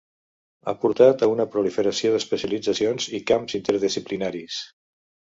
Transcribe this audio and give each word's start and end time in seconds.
Ha 0.69 0.73
portat 0.85 1.19
a 1.25 1.27
una 1.33 1.43
proliferació 1.55 2.13
d'especialitzacions 2.15 3.07
i 3.19 3.19
camps 3.33 3.57
interdisciplinaris. 3.61 4.57